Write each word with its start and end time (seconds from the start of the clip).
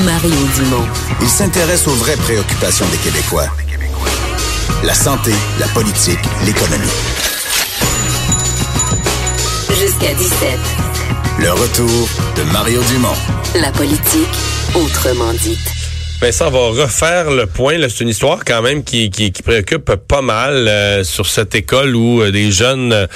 Mario 0.00 0.34
Dumont. 0.56 0.86
Il 1.20 1.28
s'intéresse 1.28 1.86
aux 1.86 1.94
vraies 1.94 2.16
préoccupations 2.16 2.86
des 2.88 2.96
Québécois. 2.96 3.46
La 4.84 4.94
santé, 4.94 5.32
la 5.60 5.68
politique, 5.68 6.18
l'économie. 6.46 6.88
Jusqu'à 9.68 10.14
17. 10.14 10.58
Le 11.40 11.52
retour 11.52 12.08
de 12.36 12.42
Mario 12.52 12.80
Dumont. 12.84 13.16
La 13.60 13.70
politique, 13.70 14.34
autrement 14.74 15.32
dite. 15.34 15.72
Vincent, 16.22 16.46
on 16.54 16.72
va 16.72 16.84
refaire 16.84 17.32
le 17.32 17.46
point. 17.46 17.76
C'est 17.88 18.04
une 18.04 18.08
histoire 18.08 18.44
quand 18.44 18.62
même 18.62 18.84
qui, 18.84 19.10
qui, 19.10 19.32
qui 19.32 19.42
préoccupe 19.42 19.96
pas 19.96 20.22
mal 20.22 20.68
euh, 20.68 21.02
sur 21.02 21.26
cette 21.26 21.56
école 21.56 21.96
où 21.96 22.22
euh, 22.22 22.30
des 22.30 22.52
jeunes, 22.52 22.92
euh, 22.92 23.06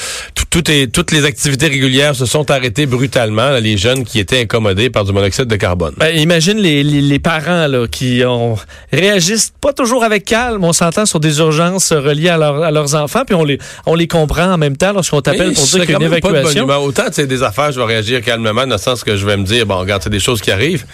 tout, 0.56 0.70
est, 0.70 0.86
toutes 0.86 1.12
les 1.12 1.26
activités 1.26 1.66
régulières 1.66 2.16
se 2.16 2.24
sont 2.24 2.50
arrêtées 2.50 2.86
brutalement. 2.86 3.50
Là, 3.50 3.60
les 3.60 3.76
jeunes 3.76 4.04
qui 4.04 4.18
étaient 4.18 4.40
incommodés 4.40 4.88
par 4.88 5.04
du 5.04 5.12
monoxyde 5.12 5.44
de 5.44 5.56
carbone. 5.56 5.92
Ben, 5.98 6.16
imagine 6.16 6.56
les, 6.56 6.82
les, 6.82 7.02
les, 7.02 7.18
parents 7.18 7.66
là, 7.66 7.86
qui 7.86 8.22
ont, 8.24 8.56
réagissent 8.90 9.52
pas 9.60 9.74
toujours 9.74 10.02
avec 10.02 10.24
calme. 10.24 10.64
On 10.64 10.72
s'entend 10.72 11.04
sur 11.04 11.20
des 11.20 11.40
urgences 11.40 11.92
reliées 11.92 12.30
à, 12.30 12.38
leur, 12.38 12.62
à, 12.62 12.70
leurs 12.70 12.94
enfants, 12.94 13.24
puis 13.26 13.34
on 13.34 13.44
les, 13.44 13.58
on 13.84 13.94
les 13.94 14.08
comprend 14.08 14.54
en 14.54 14.56
même 14.56 14.78
temps 14.78 14.94
lorsqu'on 14.94 15.20
t'appelle 15.20 15.52
pour 15.52 15.64
dire 15.64 15.84
qu'une 15.84 16.00
évacuation. 16.00 16.66
Pas 16.66 16.78
de 16.78 16.84
Autant 16.86 17.04
c'est 17.12 17.26
des 17.26 17.42
affaires, 17.42 17.72
je 17.72 17.78
vais 17.78 17.86
réagir 17.86 18.22
calmement 18.22 18.66
dans 18.66 18.76
le 18.76 18.78
sens 18.78 19.04
que 19.04 19.14
je 19.14 19.26
vais 19.26 19.36
me 19.36 19.44
dire, 19.44 19.66
bon, 19.66 19.76
regarde, 19.76 20.02
c'est 20.02 20.10
des 20.10 20.20
choses 20.20 20.40
qui 20.40 20.50
arrivent. 20.50 20.86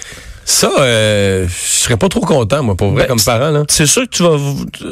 Ça, 0.45 0.71
euh, 0.81 1.47
je 1.47 1.81
serais 1.81 1.97
pas 1.97 2.09
trop 2.09 2.21
content, 2.21 2.65
moi, 2.65 2.75
pour 2.75 2.91
vrai, 2.91 3.03
ben, 3.03 3.09
comme 3.09 3.21
parent. 3.21 3.63
C'est 3.69 3.87
sûr 3.87 4.03
que 4.03 4.09
tu 4.09 4.23
vas. 4.25 4.37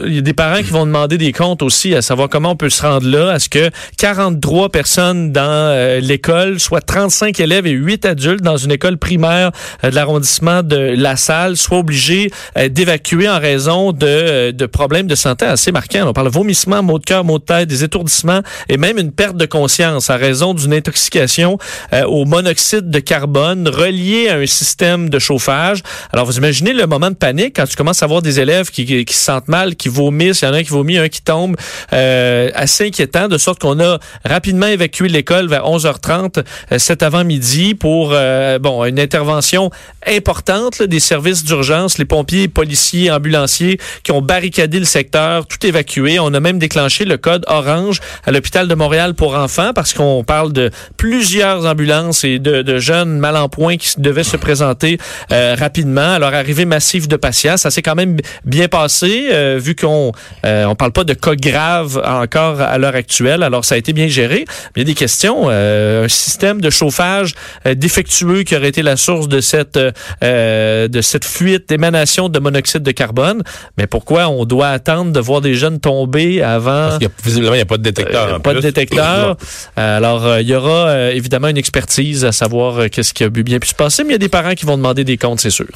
Il 0.06 0.14
y 0.14 0.18
a 0.18 0.20
des 0.20 0.32
parents 0.32 0.62
qui 0.62 0.70
vont 0.70 0.86
demander 0.86 1.18
des 1.18 1.32
comptes 1.32 1.62
aussi 1.62 1.94
à 1.94 2.02
savoir 2.02 2.28
comment 2.28 2.52
on 2.52 2.56
peut 2.56 2.70
se 2.70 2.82
rendre 2.82 3.08
là. 3.08 3.32
À 3.32 3.38
ce 3.40 3.48
que 3.48 3.70
43 3.98 4.68
personnes 4.68 5.32
dans 5.32 5.42
euh, 5.42 5.98
l'école, 6.00 6.60
soit 6.60 6.80
35 6.80 7.40
élèves 7.40 7.66
et 7.66 7.72
8 7.72 8.04
adultes 8.06 8.42
dans 8.42 8.56
une 8.56 8.70
école 8.70 8.96
primaire 8.96 9.50
euh, 9.82 9.90
de 9.90 9.94
l'arrondissement 9.94 10.62
de 10.62 10.76
La 10.76 11.16
Salle, 11.16 11.56
soient 11.56 11.78
obligés 11.78 12.30
euh, 12.56 12.68
d'évacuer 12.68 13.28
en 13.28 13.40
raison 13.40 13.92
de, 13.92 14.52
de 14.52 14.66
problèmes 14.66 15.08
de 15.08 15.16
santé 15.16 15.46
assez 15.46 15.72
marquants. 15.72 16.06
On 16.06 16.12
parle 16.12 16.28
de 16.28 16.32
vomissement, 16.32 16.82
maux 16.82 17.00
de 17.00 17.04
cœur, 17.04 17.24
maux 17.24 17.40
de 17.40 17.44
tête, 17.44 17.68
des 17.68 17.82
étourdissements 17.82 18.40
et 18.68 18.76
même 18.76 18.98
une 18.98 19.10
perte 19.10 19.36
de 19.36 19.46
conscience 19.46 20.10
à 20.10 20.16
raison 20.16 20.54
d'une 20.54 20.72
intoxication 20.72 21.58
au 22.06 22.24
monoxyde 22.24 22.90
de 22.90 22.98
carbone 23.00 23.68
reliée 23.68 24.28
à 24.28 24.36
un 24.36 24.46
système 24.46 25.08
de 25.08 25.18
chauffage 25.18 25.39
alors, 25.48 26.26
vous 26.26 26.36
imaginez 26.36 26.72
le 26.72 26.86
moment 26.86 27.10
de 27.10 27.16
panique 27.16 27.56
quand 27.56 27.66
tu 27.66 27.76
commences 27.76 28.02
à 28.02 28.06
voir 28.06 28.22
des 28.22 28.40
élèves 28.40 28.70
qui, 28.70 29.04
qui, 29.04 29.14
se 29.14 29.24
sentent 29.24 29.48
mal, 29.48 29.76
qui 29.76 29.88
vomissent, 29.88 30.42
il 30.42 30.46
y 30.46 30.48
en 30.48 30.54
a 30.54 30.58
un 30.58 30.62
qui 30.62 30.70
vomit, 30.70 30.98
un 30.98 31.08
qui 31.08 31.22
tombe, 31.22 31.56
euh, 31.92 32.50
assez 32.54 32.86
inquiétant, 32.86 33.28
de 33.28 33.38
sorte 33.38 33.60
qu'on 33.60 33.80
a 33.80 33.98
rapidement 34.24 34.66
évacué 34.66 35.08
l'école 35.08 35.48
vers 35.48 35.64
11h30 35.64 36.44
euh, 36.72 36.78
cet 36.78 37.02
avant-midi 37.02 37.74
pour 37.74 38.10
euh, 38.12 38.58
bon 38.58 38.84
une 38.84 38.98
intervention 38.98 39.70
importante 40.06 40.82
des 40.82 41.00
services 41.00 41.44
d'urgence, 41.44 41.98
les 41.98 42.04
pompiers, 42.04 42.48
policiers, 42.48 43.10
ambulanciers 43.10 43.78
qui 44.02 44.12
ont 44.12 44.22
barricadé 44.22 44.78
le 44.78 44.84
secteur, 44.84 45.46
tout 45.46 45.64
évacué. 45.66 46.18
On 46.18 46.32
a 46.34 46.40
même 46.40 46.58
déclenché 46.58 47.04
le 47.04 47.16
code 47.16 47.44
orange 47.48 48.00
à 48.24 48.30
l'hôpital 48.30 48.68
de 48.68 48.74
Montréal 48.74 49.14
pour 49.14 49.34
enfants 49.34 49.72
parce 49.74 49.92
qu'on 49.92 50.24
parle 50.24 50.52
de 50.52 50.70
plusieurs 50.96 51.66
ambulances 51.66 52.24
et 52.24 52.38
de, 52.38 52.62
de 52.62 52.78
jeunes 52.78 53.18
mal 53.18 53.36
en 53.36 53.48
point 53.48 53.76
qui 53.76 54.00
devaient 54.00 54.24
se 54.24 54.36
présenter 54.36 54.98
euh, 55.32 55.54
rapidement. 55.58 56.14
Alors, 56.14 56.34
arrivée 56.34 56.64
massive 56.64 57.06
de 57.06 57.16
patients, 57.16 57.56
ça 57.56 57.70
s'est 57.70 57.82
quand 57.82 57.94
même 57.94 58.16
bien 58.44 58.68
passé, 58.68 59.28
euh, 59.30 59.60
vu 59.62 59.76
qu'on 59.76 60.12
euh, 60.44 60.64
on 60.64 60.74
parle 60.74 60.92
pas 60.92 61.04
de 61.04 61.14
cas 61.14 61.34
graves 61.34 62.02
encore 62.04 62.60
à 62.60 62.78
l'heure 62.78 62.96
actuelle. 62.96 63.42
Alors, 63.42 63.64
ça 63.64 63.76
a 63.76 63.78
été 63.78 63.92
bien 63.92 64.08
géré. 64.08 64.44
il 64.74 64.80
y 64.80 64.82
a 64.82 64.84
des 64.84 64.94
questions. 64.94 65.48
un 65.48 66.08
système 66.08 66.60
de 66.60 66.70
chauffage 66.70 67.34
défectueux 67.76 68.42
qui 68.42 68.56
aurait 68.56 68.68
été 68.68 68.82
la 68.82 68.96
source 68.96 69.28
de 69.28 69.40
cette 69.40 69.78
de 69.78 71.00
cette 71.00 71.24
fuite 71.24 71.68
d'émanation 71.68 72.28
de 72.28 72.38
monoxyde 72.38 72.82
de 72.82 72.90
carbone. 72.90 73.42
Mais 73.78 73.86
pourquoi 73.86 74.28
on 74.28 74.44
doit 74.44 74.68
attendre 74.68 75.12
de 75.12 75.20
voir 75.20 75.40
des 75.40 75.54
jeunes 75.54 75.80
tomber 75.80 76.42
avant 76.42 76.70
Parce 76.70 76.98
qu'il 76.98 77.08
y 77.08 77.10
a, 77.10 77.24
visiblement, 77.24 77.54
il 77.54 77.58
n'y 77.58 77.62
a 77.62 77.66
pas 77.66 77.78
de 77.78 77.82
détecteur. 77.82 78.40
pas 78.42 78.54
de 78.54 78.60
détecteur. 78.60 79.36
alors, 79.76 80.38
il 80.38 80.48
y 80.48 80.54
aura 80.54 81.12
évidemment 81.12 81.48
une 81.48 81.58
expertise 81.58 82.24
à 82.24 82.32
savoir 82.32 82.90
qu'est-ce 82.90 83.14
qui 83.14 83.24
a 83.24 83.28
bien 83.28 83.58
pu 83.58 83.68
se 83.68 83.74
passer. 83.74 84.02
Mais 84.02 84.10
il 84.10 84.12
y 84.12 84.16
a 84.16 84.18
des 84.18 84.28
parents 84.28 84.54
qui 84.54 84.66
vont 84.66 84.76
demander 84.76 85.04
des 85.04 85.16
comptes, 85.20 85.40
c'est 85.40 85.50
sûr. 85.50 85.66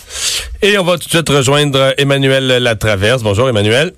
Et 0.62 0.77
on 0.78 0.84
va 0.84 0.99
tout 0.99 1.05
de 1.05 1.10
suite 1.10 1.28
rejoindre 1.28 1.94
Emmanuel 1.99 2.47
Latraverse. 2.47 3.22
Bonjour, 3.22 3.49
Emmanuel. 3.49 3.93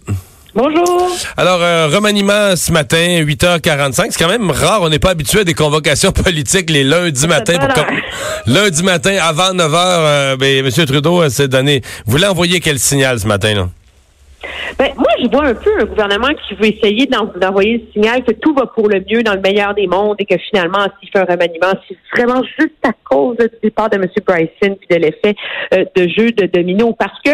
Bonjour. 0.57 1.11
Alors, 1.37 1.61
euh, 1.61 1.89
remaniement 1.89 2.57
ce 2.57 2.73
matin, 2.73 3.21
8h45. 3.21 4.07
C'est 4.09 4.19
quand 4.19 4.31
même 4.31 4.51
rare. 4.51 4.81
On 4.81 4.89
n'est 4.89 4.99
pas 4.99 5.11
habitué 5.11 5.41
à 5.41 5.45
des 5.45 5.53
convocations 5.53 6.13
politiques 6.25 6.71
les 6.71 6.83
lundis 6.83 7.27
matin. 7.27 7.59
Pour 7.59 7.85
lundi 8.47 8.83
matin, 8.83 9.19
avant 9.21 9.53
9h, 9.53 9.75
euh, 9.75 10.37
ben, 10.39 10.65
M. 10.65 10.87
Trudeau 10.87 11.21
euh, 11.21 11.29
s'est 11.29 11.49
donné. 11.49 11.83
Vous 12.07 12.13
voulez 12.13 12.27
envoyer 12.27 12.61
quel 12.61 12.79
signal 12.79 13.21
ce 13.21 13.27
matin? 13.27 13.55
Là? 13.55 13.69
Ben, 14.79 14.93
moi, 14.97 15.09
je 15.23 15.29
vois 15.31 15.47
un 15.47 15.55
peu 15.55 15.71
un 15.81 15.87
gouvernement 15.87 16.29
qui 16.47 16.55
veut 16.55 16.67
essayer 16.67 17.07
d'envoyer 17.07 17.79
le 17.79 17.93
signal 17.93 18.23
que 18.25 18.33
tout 18.33 18.53
va 18.55 18.67
pour 18.67 18.89
le 18.89 19.03
mieux 19.11 19.23
dans 19.23 19.33
le 19.33 19.41
meilleur 19.41 19.75
des 19.75 19.87
mondes 19.87 20.17
et 20.19 20.27
que 20.27 20.37
finalement, 20.37 20.87
s'il 21.01 21.09
fait 21.09 21.21
un 21.21 21.25
remaniement, 21.25 21.73
c'est 21.89 21.97
vraiment 22.15 22.43
juste 22.59 22.75
à 22.85 22.93
cause 23.05 23.39
du 23.39 23.49
départ 23.63 23.89
de 23.89 23.97
M. 23.97 24.07
Bryson 24.27 24.77
puis 24.79 24.89
de 24.91 24.97
l'effet 24.97 25.35
euh, 25.73 25.87
de 25.95 26.09
jeu 26.09 26.31
de 26.33 26.47
domino. 26.47 26.93
Parce 26.93 27.19
que, 27.23 27.31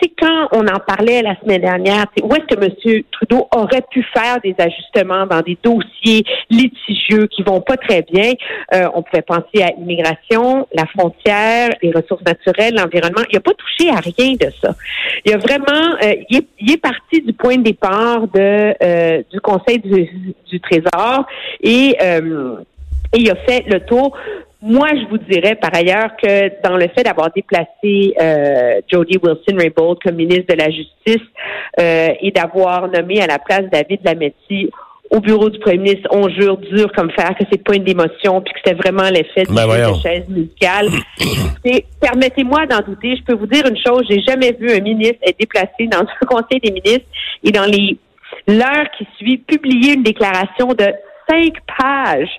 c'est 0.00 0.10
quand 0.20 0.48
on 0.52 0.66
en 0.66 0.78
parlait 0.78 1.22
la 1.22 1.34
semaine 1.40 1.60
dernière, 1.60 2.06
où 2.22 2.32
est-ce 2.34 2.54
que 2.54 2.64
M. 2.64 3.02
Trudeau 3.10 3.48
aurait 3.54 3.84
pu 3.90 4.04
faire 4.14 4.40
des 4.42 4.54
ajustements 4.58 5.26
dans 5.26 5.40
des 5.40 5.58
dossiers 5.62 6.24
litigieux 6.50 7.26
qui 7.26 7.42
vont 7.42 7.60
pas 7.60 7.76
très 7.76 8.02
bien? 8.02 8.32
Euh, 8.74 8.88
on 8.94 9.02
pouvait 9.02 9.22
penser 9.22 9.62
à 9.62 9.70
l'immigration, 9.76 10.68
la 10.72 10.86
frontière, 10.86 11.70
les 11.82 11.90
ressources 11.90 12.22
naturelles, 12.24 12.74
l'environnement. 12.74 13.22
Il 13.30 13.34
n'a 13.34 13.40
pas 13.40 13.54
touché 13.54 13.90
à 13.90 14.00
rien 14.00 14.34
de 14.34 14.50
ça. 14.62 14.74
Il 15.24 15.34
a 15.34 15.38
vraiment, 15.38 15.96
euh, 16.02 16.14
il, 16.30 16.72
est, 16.72 16.76
parti 16.76 17.20
du 17.22 17.32
point 17.32 17.56
de 17.56 17.62
départ 17.62 18.28
de 18.28 18.74
euh, 18.82 19.22
du 19.30 19.40
Conseil 19.40 19.78
du, 19.78 20.60
Trésor 20.60 21.26
et, 21.60 21.96
et 22.00 23.18
il 23.18 23.30
a 23.30 23.36
fait 23.36 23.64
le 23.66 23.80
tour 23.80 24.16
moi, 24.60 24.88
je 24.88 25.08
vous 25.08 25.18
dirais 25.18 25.54
par 25.54 25.70
ailleurs 25.74 26.16
que 26.20 26.50
dans 26.66 26.76
le 26.76 26.88
fait 26.88 27.04
d'avoir 27.04 27.30
déplacé 27.32 28.14
euh, 28.20 28.80
Jody 28.90 29.16
Wilson-Raybould 29.22 29.98
comme 30.02 30.16
ministre 30.16 30.52
de 30.54 30.58
la 30.58 30.70
Justice 30.70 31.26
euh, 31.78 32.08
et 32.20 32.32
d'avoir 32.32 32.88
nommé 32.88 33.20
à 33.20 33.26
la 33.26 33.38
place 33.38 33.64
David 33.70 34.00
Lametti 34.04 34.70
au 35.10 35.20
bureau 35.20 35.48
du 35.48 35.58
premier 35.60 35.78
ministre, 35.78 36.08
on 36.10 36.28
jure 36.28 36.58
dur 36.58 36.92
comme 36.94 37.10
fer 37.12 37.30
que 37.38 37.44
c'est 37.50 37.64
pas 37.64 37.76
une 37.76 37.84
démotion 37.84 38.42
puis 38.42 38.52
que 38.52 38.60
c'était 38.62 38.76
vraiment 38.76 39.08
l'effet 39.08 39.44
de 39.44 39.54
ben 39.54 39.94
chaise 40.02 40.28
musicale. 40.28 40.88
Permettez-moi 42.00 42.66
d'en 42.66 42.80
douter. 42.80 43.16
Je 43.16 43.22
peux 43.22 43.34
vous 43.34 43.46
dire 43.46 43.64
une 43.66 43.78
chose, 43.78 44.04
j'ai 44.10 44.20
jamais 44.20 44.52
vu 44.52 44.70
un 44.70 44.80
ministre 44.80 45.18
être 45.22 45.38
déplacé 45.38 45.86
dans 45.86 46.00
un 46.00 46.26
conseil 46.26 46.60
des 46.60 46.72
ministres 46.72 47.06
et 47.42 47.50
dans 47.52 47.64
les 47.64 47.96
l'heure 48.46 48.86
qui 48.96 49.06
suit 49.16 49.38
publier 49.38 49.94
une 49.94 50.02
déclaration 50.02 50.68
de 50.68 50.86
cinq 51.28 51.54
pages 51.78 52.30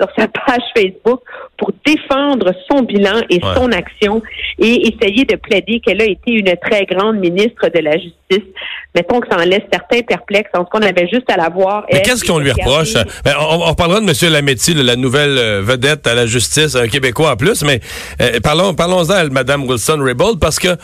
sur 0.00 0.08
sa 0.18 0.26
page 0.26 0.62
Facebook 0.76 1.20
pour 1.56 1.70
défendre 1.86 2.52
son 2.70 2.82
bilan 2.82 3.20
et 3.30 3.40
son 3.54 3.70
action 3.70 4.22
et 4.58 4.88
essayer 4.88 5.24
de 5.24 5.36
plaider 5.36 5.80
qu'elle 5.80 6.00
a 6.00 6.06
été 6.06 6.32
une 6.32 6.54
très 6.56 6.86
grande 6.86 7.18
ministre 7.18 7.68
de 7.72 7.78
la 7.78 7.92
Justice. 7.92 8.50
Mettons 8.94 9.20
que 9.20 9.28
ça 9.30 9.36
en 9.36 9.44
laisse 9.44 9.62
certains 9.72 10.02
perplexes. 10.02 10.50
En 10.54 10.64
ce 10.64 10.70
qu'on 10.70 10.82
avait 10.82 11.08
juste 11.08 11.30
à 11.30 11.36
la 11.36 11.48
voir. 11.48 11.84
Mais 11.92 12.02
qu'est-ce 12.02 12.24
qu'on 12.24 12.38
lui 12.38 12.50
reproche? 12.50 12.94
Ben, 13.24 13.34
on, 13.38 13.68
on, 13.68 13.74
parlera 13.74 14.00
de 14.00 14.06
M. 14.06 14.32
Lametti, 14.32 14.74
la 14.74 14.96
nouvelle 14.96 15.38
euh, 15.38 15.62
vedette 15.62 16.06
à 16.06 16.14
la 16.14 16.26
justice, 16.26 16.74
un 16.74 16.88
Québécois 16.88 17.32
en 17.32 17.36
plus, 17.36 17.62
mais 17.62 17.80
euh, 18.20 18.40
parlons, 18.42 18.74
parlons-en 18.74 19.10
à 19.10 19.24
Mme 19.24 19.64
Wilson-Raybould 19.64 20.40
parce 20.40 20.58
que 20.58 20.76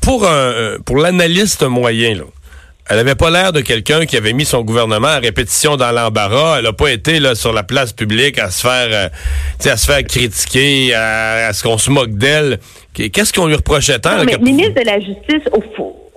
pour 0.00 0.26
un, 0.26 0.76
pour 0.84 0.98
l'analyste 0.98 1.62
moyen, 1.62 2.14
là, 2.14 2.24
elle 2.88 2.98
avait 2.98 3.14
pas 3.14 3.30
l'air 3.30 3.52
de 3.52 3.60
quelqu'un 3.60 4.06
qui 4.06 4.16
avait 4.16 4.32
mis 4.32 4.44
son 4.44 4.62
gouvernement 4.62 5.08
à 5.08 5.18
répétition 5.18 5.76
dans 5.76 5.92
l'embarras. 5.92 6.58
Elle 6.58 6.66
a 6.66 6.72
pas 6.72 6.90
été 6.90 7.20
là 7.20 7.34
sur 7.34 7.52
la 7.52 7.62
place 7.62 7.92
publique 7.92 8.38
à 8.38 8.50
se 8.50 8.62
faire, 8.62 8.88
euh, 8.90 9.70
à 9.70 9.76
se 9.76 9.86
faire 9.86 10.02
critiquer, 10.04 10.94
à, 10.94 11.52
ce 11.52 11.62
qu'on 11.62 11.78
se 11.78 11.90
moque 11.90 12.12
d'elle. 12.12 12.58
Qu'est-ce 12.92 13.32
qu'on 13.32 13.46
lui 13.46 13.54
reprochait 13.54 13.98
tant? 13.98 14.24
mais 14.24 14.38
ministre 14.38 14.80
de 14.80 14.86
la 14.86 14.98
Justice, 14.98 15.48
au, 15.52 15.62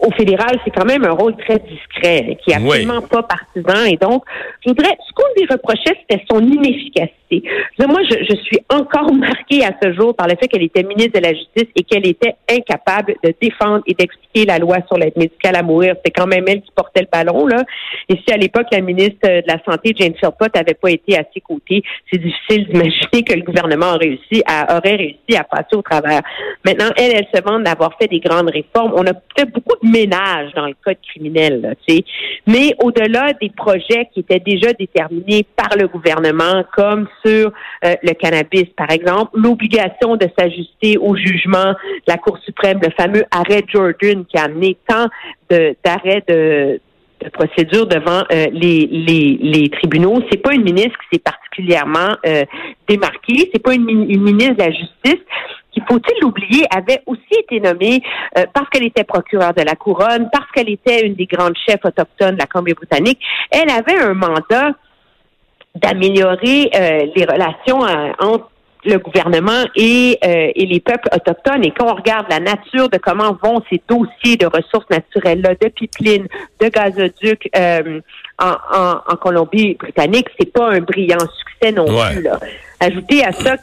au 0.04 0.12
fédéral, 0.12 0.60
c'est 0.64 0.72
quand 0.72 0.86
même 0.86 1.06
un 1.06 1.12
rôle 1.12 1.36
très 1.38 1.60
discret, 1.60 2.38
qui 2.44 2.52
est 2.52 2.56
absolument 2.56 3.02
pas 3.02 3.24
partisan. 3.24 3.86
Et 3.86 3.96
donc, 3.96 4.24
je 4.64 4.70
voudrais, 4.70 4.98
ce 5.08 5.14
qu'on 5.14 5.24
lui 5.38 5.48
reprochait, 5.50 5.98
c'était 6.02 6.24
son 6.30 6.42
inefficacité. 6.42 7.44
moi, 7.80 8.02
je, 8.10 8.18
je, 8.30 8.36
suis 8.44 8.60
encore 8.70 9.14
marquée 9.14 9.64
à 9.64 9.72
ce 9.82 9.94
jour 9.94 10.14
par 10.16 10.28
le 10.28 10.36
fait 10.36 10.48
qu'elle 10.48 10.64
était 10.64 10.84
ministre 10.84 11.20
de 11.20 11.26
la 11.26 11.34
Justice 11.34 11.70
et 11.76 11.84
qu'elle 11.84 12.06
était 12.06 12.36
incapable 12.52 13.16
de 13.24 13.34
défendre 13.42 13.84
et 13.88 13.94
d'expliquer 13.94 14.46
la 14.46 14.60
loi 14.60 14.78
sur 14.88 14.98
l'aide 14.98 15.16
médicale 15.16 15.56
à 15.56 15.64
mourir. 15.64 15.96
C'est 16.04 16.12
quand 16.12 16.28
même 16.28 16.44
elle 16.48 16.62
qui 16.62 16.72
portait 16.76 17.02
le 17.02 17.08
ballon, 17.12 17.48
là. 17.48 17.64
Et 18.10 18.20
si 18.28 18.34
à 18.34 18.38
l'époque, 18.38 18.68
la 18.72 18.82
ministre 18.82 19.20
de 19.24 19.44
la 19.48 19.58
Santé, 19.64 19.94
Jane 19.98 20.16
Philpott, 20.16 20.54
n'avait 20.54 20.74
pas 20.74 20.92
été 20.92 21.18
à 21.18 21.24
ses 21.34 21.40
côtés, 21.40 21.82
c'est 22.12 22.20
difficile 22.20 22.68
d'imaginer 22.68 23.24
que 23.26 23.34
le 23.34 23.42
gouvernement 23.42 23.94
a 23.94 23.98
réussi 23.98 24.44
aurait 24.70 24.96
réussi 24.96 25.38
à 25.38 25.44
passer 25.44 25.76
au 25.76 25.82
travers. 25.82 26.22
Maintenant, 26.66 26.90
elle, 26.98 27.14
elle 27.16 27.28
se 27.34 27.42
vante 27.42 27.64
d'avoir 27.64 27.98
fait 27.98 28.08
des 28.08 28.20
grandes 28.20 28.50
réformes. 28.50 28.94
On 28.96 29.06
a 29.06 29.14
peut-être 29.14 29.52
beaucoup 29.52 29.78
de 29.82 29.93
ménage 29.94 30.52
dans 30.56 30.66
le 30.66 30.76
code 30.84 30.98
criminel. 31.08 31.62
Là. 31.62 31.70
Mais 32.48 32.76
au-delà 32.84 33.34
des 33.34 33.50
projets 33.50 34.10
qui 34.14 34.22
étaient 34.22 34.40
déjà 34.40 34.74
déterminés 34.74 35.46
par 35.56 35.78
le 35.78 35.88
gouvernement, 35.88 36.64
comme 36.76 37.08
sur 37.26 37.52
euh, 37.86 37.96
le 38.02 38.14
cannabis, 38.14 38.66
par 38.76 38.92
exemple, 38.92 39.32
l'obligation 39.36 40.16
de 40.18 40.28
s'ajuster 40.38 40.98
au 40.98 41.16
jugement 41.16 41.72
de 41.72 42.08
la 42.08 42.18
Cour 42.18 42.38
suprême, 42.40 42.80
le 42.82 42.90
fameux 42.98 43.24
arrêt 43.32 43.64
Jordan 43.68 44.26
qui 44.26 44.38
a 44.38 44.44
amené 44.46 44.78
tant 44.88 45.08
d'arrêts 45.50 46.24
de, 46.28 46.80
procédure 47.32 47.86
devant 47.88 48.24
euh, 48.34 48.48
les, 48.52 48.86
les, 48.92 49.38
les, 49.42 49.70
tribunaux. 49.70 50.20
C'est 50.30 50.42
pas 50.42 50.54
une 50.54 50.64
ministre 50.64 50.98
qui 51.00 51.16
s'est 51.16 51.24
particulièrement 51.24 52.18
euh, 52.26 52.44
démarquée. 52.88 53.50
C'est 53.54 53.64
pas 53.64 53.74
une, 53.74 53.86
ministre 53.86 54.56
de 54.56 54.64
la 54.64 54.72
Justice 54.72 55.24
qui, 55.74 55.82
faut-il 55.88 56.22
l'oublier, 56.22 56.66
avait 56.76 57.02
aussi 57.06 57.34
été 57.38 57.60
nommée 57.60 58.02
euh, 58.38 58.46
parce 58.54 58.70
qu'elle 58.70 58.86
était 58.86 59.04
procureure 59.04 59.54
de 59.54 59.64
la 59.64 59.76
couronne, 59.76 60.30
parce 60.32 60.50
qu'elle 60.52 60.70
était 60.70 61.06
une 61.06 61.16
des 61.16 61.26
grandes 61.26 61.58
chefs 61.68 61.84
autochtones 61.84 62.36
de 62.36 62.40
la 62.40 62.46
Colombie-Britannique. 62.46 63.20
Elle 63.52 63.70
avait 63.70 64.00
un 64.00 64.14
mandat 64.14 64.72
d'améliorer 65.76 66.70
euh, 66.76 67.08
les 67.16 67.26
relations 67.26 67.80
entre 68.20 68.50
le 68.86 68.98
gouvernement 69.00 69.64
et, 69.76 70.20
euh, 70.26 70.52
et 70.54 70.66
les 70.66 70.80
peuples 70.82 71.08
autochtones. 71.16 71.64
Et 71.64 71.72
quand 71.72 71.92
on 71.92 71.96
regarde 71.96 72.26
la 72.30 72.40
nature 72.40 72.90
de 72.90 72.98
comment 72.98 73.38
vont 73.42 73.62
ces 73.70 73.82
dossiers 73.88 74.36
de 74.38 74.46
ressources 74.46 74.90
naturelles-là, 74.90 75.56
de 75.56 75.70
pipeline, 75.70 76.28
de 76.60 76.68
gazoduc 76.68 77.50
euh, 77.56 78.02
en, 78.40 78.56
en, 78.74 78.96
en 79.08 79.16
Colombie-Britannique, 79.16 80.28
c'est 80.38 80.52
pas 80.52 80.70
un 80.70 80.82
brillant 80.82 81.18
succès 81.20 81.72
non 81.72 81.86
plus. 81.86 82.24
Là. 82.24 82.40
Ajoutez 82.82 83.24
à 83.24 83.32
ça 83.32 83.56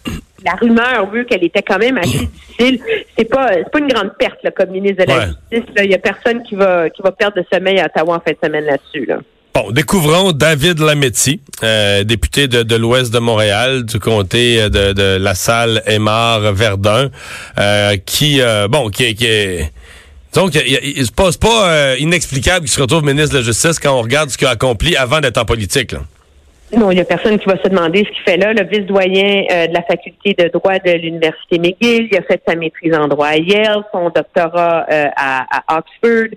la 0.45 0.53
rumeur, 0.53 1.11
vu 1.11 1.25
qu'elle 1.27 1.45
était 1.45 1.63
quand 1.63 1.79
même 1.79 1.99
assez 1.99 2.29
difficile, 2.59 2.81
c'est 3.17 3.25
pas 3.25 3.51
c'est 3.55 3.71
pas 3.71 3.79
une 3.79 3.89
grande 3.89 4.13
perte 4.19 4.43
là, 4.43 4.51
comme 4.51 4.71
ministre 4.71 5.05
de 5.05 5.09
la 5.11 5.27
Justice. 5.27 5.75
Il 5.83 5.91
y 5.91 5.95
a 5.95 5.99
personne 5.99 6.43
qui 6.43 6.55
va 6.55 6.91
qui 6.91 7.03
va 7.03 7.13
perdre 7.13 7.37
de 7.37 7.45
sommeil 7.53 7.79
à 7.81 7.87
Ottawa 7.87 8.17
en 8.17 8.21
fin 8.21 8.33
de 8.33 8.39
semaine 8.43 8.65
là-dessus. 8.65 9.07
Là. 9.07 9.19
Bon, 9.53 9.73
découvrons 9.73 10.31
David 10.31 10.79
Lametti, 10.79 11.41
euh, 11.65 12.05
député 12.05 12.47
de, 12.47 12.63
de 12.63 12.77
l'Ouest 12.77 13.13
de 13.13 13.19
Montréal, 13.19 13.85
du 13.85 13.99
comté 13.99 14.71
de, 14.71 14.93
de 14.93 15.19
La 15.21 15.35
Salle, 15.35 15.83
Aymar, 15.87 16.53
Verdun, 16.53 17.11
euh, 17.59 17.97
qui, 17.97 18.41
euh, 18.41 18.69
bon, 18.69 18.91
qui, 18.91 19.13
qui 19.17 19.27
est... 19.27 19.73
Donc, 20.35 20.55
il 20.55 21.05
se 21.05 21.11
passe 21.11 21.37
pas 21.37 21.69
euh, 21.69 21.97
inexplicable 21.99 22.67
qu'il 22.67 22.71
se 22.71 22.81
retrouve 22.81 23.05
ministre 23.05 23.33
de 23.33 23.39
la 23.39 23.45
Justice 23.45 23.81
quand 23.81 23.93
on 23.93 24.03
regarde 24.03 24.31
ce 24.31 24.39
qu'il 24.39 24.47
a 24.47 24.51
accompli 24.51 24.95
avant 24.95 25.19
d'être 25.19 25.39
en 25.39 25.45
politique. 25.45 25.91
Là. 25.91 26.03
Non, 26.73 26.93
il 26.93 26.95
n'y 26.95 27.01
a 27.01 27.05
personne 27.05 27.37
qui 27.39 27.47
va 27.47 27.57
se 27.57 27.69
demander 27.69 28.05
ce 28.05 28.11
qu'il 28.11 28.23
fait 28.23 28.37
là. 28.37 28.53
Le 28.53 28.65
vice-doyen 28.65 29.45
euh, 29.51 29.67
de 29.67 29.75
la 29.75 29.83
faculté 29.83 30.35
de 30.35 30.49
droit 30.49 30.79
de 30.79 30.93
l'Université 30.93 31.59
McGill, 31.59 32.09
il 32.11 32.17
a 32.17 32.23
fait 32.23 32.41
sa 32.47 32.55
maîtrise 32.55 32.95
en 32.95 33.09
droit 33.09 33.27
à 33.27 33.39
Yale, 33.39 33.83
son 33.93 34.11
doctorat 34.11 34.87
euh, 34.91 35.07
à, 35.17 35.47
à, 35.51 35.79
Oxford. 35.79 36.29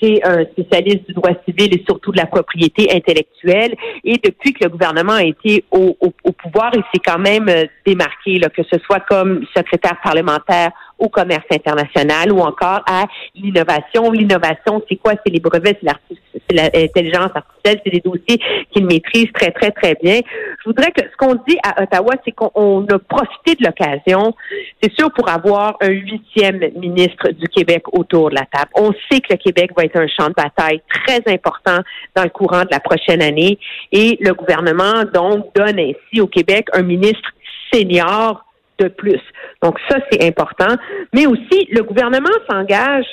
C'est 0.00 0.20
un 0.24 0.44
spécialiste 0.44 1.06
du 1.06 1.14
droit 1.14 1.30
civil 1.46 1.74
et 1.74 1.82
surtout 1.88 2.12
de 2.12 2.18
la 2.18 2.26
propriété 2.26 2.94
intellectuelle. 2.94 3.74
Et 4.04 4.20
depuis 4.22 4.52
que 4.52 4.64
le 4.64 4.70
gouvernement 4.70 5.14
a 5.14 5.24
été 5.24 5.64
au, 5.70 5.96
au, 6.00 6.12
au 6.22 6.32
pouvoir, 6.32 6.70
il 6.74 6.82
s'est 6.92 7.02
quand 7.04 7.18
même 7.18 7.48
euh, 7.48 7.64
démarqué, 7.86 8.38
là, 8.38 8.50
que 8.50 8.62
ce 8.70 8.78
soit 8.80 9.00
comme 9.08 9.46
secrétaire 9.56 9.96
parlementaire 10.04 10.70
au 10.98 11.08
commerce 11.08 11.44
international 11.50 12.32
ou 12.32 12.40
encore 12.40 12.82
à 12.86 13.06
l'innovation. 13.34 14.10
L'innovation, 14.10 14.82
c'est 14.88 14.96
quoi? 14.96 15.14
C'est 15.24 15.32
les 15.32 15.40
brevets, 15.40 15.78
c'est 15.80 16.54
l'intelligence 16.54 17.30
artificielle, 17.34 17.80
c'est 17.84 17.90
des 17.92 18.00
dossiers 18.00 18.40
qu'il 18.72 18.86
maîtrise 18.86 19.28
très, 19.32 19.50
très, 19.50 19.70
très 19.70 19.94
bien. 20.02 20.20
Je 20.60 20.64
voudrais 20.64 20.90
que 20.92 21.02
ce 21.02 21.16
qu'on 21.16 21.34
dit 21.46 21.58
à 21.62 21.82
Ottawa, 21.82 22.14
c'est 22.24 22.32
qu'on 22.32 22.86
a 22.86 22.98
profité 22.98 23.54
de 23.54 23.64
l'occasion, 23.64 24.34
c'est 24.82 24.92
sûr, 24.94 25.10
pour 25.12 25.28
avoir 25.28 25.76
un 25.80 25.90
huitième 25.90 26.60
ministre 26.76 27.30
du 27.30 27.48
Québec 27.48 27.82
autour 27.92 28.30
de 28.30 28.36
la 28.36 28.46
table. 28.46 28.70
On 28.74 28.92
sait 29.10 29.20
que 29.20 29.32
le 29.32 29.36
Québec 29.36 29.70
va 29.76 29.84
être 29.84 29.96
un 29.96 30.08
champ 30.08 30.28
de 30.28 30.34
bataille 30.34 30.82
très 30.88 31.22
important 31.32 31.78
dans 32.14 32.24
le 32.24 32.30
courant 32.30 32.62
de 32.62 32.68
la 32.70 32.80
prochaine 32.80 33.22
année 33.22 33.58
et 33.92 34.18
le 34.20 34.34
gouvernement, 34.34 35.04
donc, 35.12 35.54
donne 35.54 35.78
ainsi 35.78 36.20
au 36.20 36.26
Québec 36.26 36.68
un 36.72 36.82
ministre 36.82 37.30
senior 37.72 38.44
de 38.78 38.88
plus. 38.88 39.20
Donc 39.62 39.78
ça, 39.88 39.98
c'est 40.10 40.24
important. 40.24 40.76
Mais 41.12 41.26
aussi, 41.26 41.68
le 41.70 41.82
gouvernement 41.82 42.28
s'engage 42.50 43.06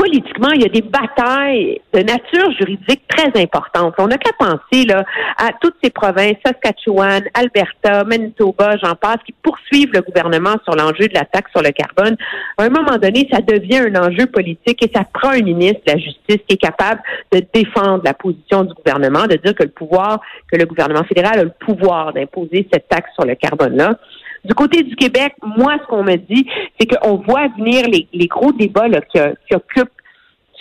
politiquement, 0.00 0.48
il 0.54 0.62
y 0.62 0.64
a 0.64 0.68
des 0.68 0.80
batailles 0.80 1.78
de 1.92 2.00
nature 2.00 2.50
juridique 2.58 3.02
très 3.06 3.30
importantes. 3.38 3.94
On 3.98 4.06
n'a 4.06 4.16
qu'à 4.16 4.32
penser 4.38 4.86
là, 4.86 5.04
à 5.36 5.50
toutes 5.60 5.74
ces 5.82 5.90
provinces, 5.90 6.36
Saskatchewan, 6.44 7.22
Alberta, 7.34 8.04
Manitoba, 8.04 8.78
j'en 8.82 8.94
passe, 8.94 9.18
qui 9.26 9.34
poursuivent 9.42 9.92
le 9.92 10.00
gouvernement 10.00 10.54
sur 10.64 10.74
l'enjeu 10.74 11.06
de 11.06 11.12
la 11.12 11.26
taxe 11.26 11.50
sur 11.52 11.62
le 11.62 11.70
carbone. 11.72 12.16
À 12.56 12.62
un 12.62 12.70
moment 12.70 12.96
donné, 12.96 13.28
ça 13.30 13.42
devient 13.42 13.90
un 13.94 14.02
enjeu 14.02 14.24
politique 14.24 14.82
et 14.82 14.90
ça 14.94 15.04
prend 15.04 15.32
un 15.32 15.42
ministre 15.42 15.82
de 15.86 15.92
la 15.92 15.98
Justice 15.98 16.38
qui 16.48 16.54
est 16.54 16.56
capable 16.56 17.02
de 17.32 17.42
défendre 17.52 18.00
la 18.02 18.14
position 18.14 18.64
du 18.64 18.72
gouvernement, 18.72 19.26
de 19.26 19.36
dire 19.36 19.54
que 19.54 19.64
le 19.64 19.70
pouvoir, 19.70 20.20
que 20.50 20.56
le 20.56 20.64
gouvernement 20.64 21.04
fédéral 21.04 21.40
a 21.40 21.44
le 21.44 21.52
pouvoir 21.60 22.14
d'imposer 22.14 22.66
cette 22.72 22.88
taxe 22.88 23.10
sur 23.14 23.26
le 23.26 23.34
carbone-là. 23.34 23.98
Du 24.44 24.54
côté 24.54 24.82
du 24.82 24.96
Québec, 24.96 25.34
moi, 25.42 25.76
ce 25.80 25.86
qu'on 25.86 26.02
me 26.02 26.16
dit, 26.16 26.46
c'est 26.78 26.86
qu'on 26.86 27.16
voit 27.16 27.48
venir 27.58 27.86
les, 27.88 28.26
gros 28.26 28.52
débats 28.52 28.88
là, 28.88 29.00
qui, 29.02 29.54
occupent 29.54 29.90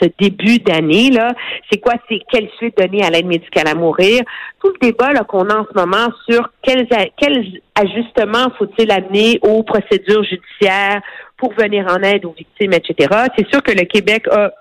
ce 0.02 0.08
début 0.18 0.60
d'année 0.60 1.10
là, 1.10 1.34
c'est 1.70 1.80
quoi 1.80 1.94
c'est 2.08 2.20
quelle 2.32 2.50
suite 2.58 2.78
donner 2.78 3.04
à 3.04 3.10
l'aide 3.10 3.26
médicale 3.26 3.68
à 3.68 3.76
mourir, 3.76 4.22
tout 4.62 4.72
le 4.82 4.88
débat 4.88 5.14
qu'on 5.26 5.50
a 5.50 5.58
en 5.58 5.66
ce 5.66 5.78
moment 5.78 6.08
sur 6.30 6.50
quels 6.62 6.88
quels 7.18 7.62
ajustements 7.76 8.50
faut-il 8.58 8.90
amener 8.92 9.40
aux 9.42 9.62
procédures 9.64 10.24
judiciaires 10.24 11.02
pour 11.36 11.54
venir 11.54 11.86
en 11.90 12.02
aide 12.02 12.24
aux 12.24 12.32
victimes, 12.32 12.74
etc. 12.74 13.10
C'est 13.38 13.50
sûr 13.50 13.62
que 13.62 13.72
le 13.72 13.84
Québec 13.84 14.26
a 14.32 14.52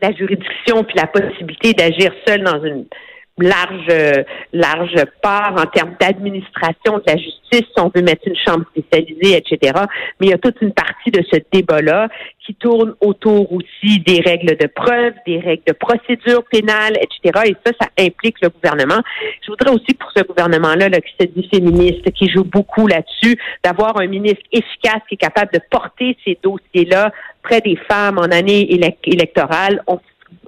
la 0.00 0.12
juridiction 0.12 0.84
puis 0.84 0.96
la 0.96 1.06
possibilité 1.06 1.72
d'agir 1.72 2.12
seul 2.26 2.42
dans 2.42 2.62
une 2.62 2.86
large 3.38 4.24
large 4.52 5.04
part 5.22 5.54
en 5.58 5.66
termes 5.66 5.94
d'administration 6.00 6.98
de 6.98 7.02
la 7.06 7.16
justice, 7.16 7.68
on 7.76 7.90
veut 7.94 8.02
mettre 8.02 8.26
une 8.26 8.36
chambre 8.36 8.64
spécialisée, 8.70 9.36
etc. 9.36 9.72
Mais 10.20 10.28
il 10.28 10.30
y 10.30 10.32
a 10.32 10.38
toute 10.38 10.60
une 10.62 10.72
partie 10.72 11.10
de 11.10 11.22
ce 11.30 11.38
débat-là 11.52 12.08
qui 12.44 12.54
tourne 12.54 12.94
autour 13.00 13.52
aussi 13.52 13.98
des 14.00 14.20
règles 14.20 14.56
de 14.56 14.66
preuve, 14.66 15.12
des 15.26 15.40
règles 15.40 15.64
de 15.66 15.72
procédure 15.72 16.44
pénale, 16.50 16.96
etc. 17.00 17.50
Et 17.50 17.56
ça, 17.64 17.72
ça 17.80 17.88
implique 17.98 18.36
le 18.40 18.50
gouvernement. 18.50 19.02
Je 19.42 19.50
voudrais 19.50 19.70
aussi 19.70 19.94
pour 19.94 20.10
ce 20.16 20.22
gouvernement-là, 20.22 20.88
là, 20.88 21.00
qui 21.00 21.12
se 21.18 21.26
dit 21.26 21.48
féministe, 21.52 22.10
qui 22.12 22.28
joue 22.28 22.44
beaucoup 22.44 22.86
là-dessus, 22.86 23.36
d'avoir 23.64 23.98
un 24.00 24.06
ministre 24.06 24.42
efficace 24.52 25.02
qui 25.08 25.14
est 25.14 25.18
capable 25.18 25.52
de 25.52 25.60
porter 25.70 26.16
ces 26.24 26.38
dossiers-là 26.42 27.12
près 27.42 27.60
des 27.60 27.76
femmes 27.88 28.18
en 28.18 28.30
année 28.30 28.72
électorale. 29.04 29.82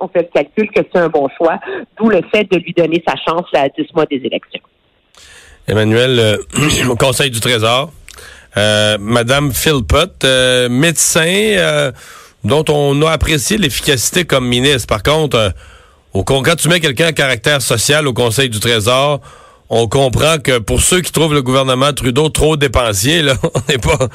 On 0.00 0.08
fait 0.08 0.22
le 0.22 0.28
calcul 0.32 0.70
que 0.70 0.80
c'est 0.92 0.98
un 0.98 1.08
bon 1.08 1.28
choix, 1.36 1.58
d'où 1.98 2.08
le 2.08 2.20
fait 2.32 2.44
de 2.50 2.58
lui 2.58 2.72
donner 2.72 3.02
sa 3.06 3.14
chance 3.16 3.46
là, 3.52 3.62
à 3.62 3.68
10 3.68 3.94
mois 3.94 4.06
des 4.06 4.16
élections. 4.16 4.60
Emmanuel, 5.66 6.18
euh, 6.18 6.36
au 6.88 6.96
Conseil 6.96 7.30
du 7.30 7.40
Trésor, 7.40 7.92
euh, 8.56 8.96
Madame 8.98 9.52
Philpott, 9.52 10.24
euh, 10.24 10.68
médecin 10.68 11.26
euh, 11.26 11.92
dont 12.44 12.64
on 12.68 13.02
a 13.02 13.10
apprécié 13.10 13.58
l'efficacité 13.58 14.24
comme 14.24 14.46
ministre. 14.48 14.86
Par 14.86 15.02
contre, 15.02 15.52
au, 16.14 16.24
quand 16.24 16.56
tu 16.56 16.68
mets 16.68 16.80
quelqu'un 16.80 17.06
à 17.06 17.12
caractère 17.12 17.60
social 17.60 18.06
au 18.06 18.14
Conseil 18.14 18.48
du 18.48 18.58
Trésor, 18.58 19.20
on 19.68 19.86
comprend 19.86 20.38
que 20.38 20.58
pour 20.58 20.80
ceux 20.80 21.02
qui 21.02 21.12
trouvent 21.12 21.34
le 21.34 21.42
gouvernement 21.42 21.92
Trudeau 21.92 22.30
trop 22.30 22.56
dépensier, 22.56 23.20
là, 23.22 23.34
on 23.42 23.60
n'est 23.68 23.78
pas, 23.78 24.08